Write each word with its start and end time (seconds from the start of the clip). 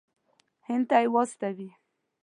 هند 0.67 0.83
ته 0.89 0.97
یې 1.01 1.07
واستوي. 1.13 1.69